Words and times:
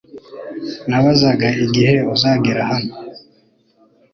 Nibazaga 0.87 1.47
igihe 1.65 1.95
uzagera 2.13 2.61
hano. 2.71 2.93